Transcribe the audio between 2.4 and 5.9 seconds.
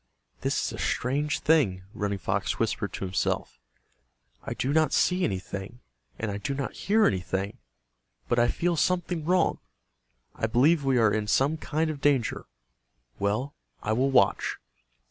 whispered to himself. "I do not see anything,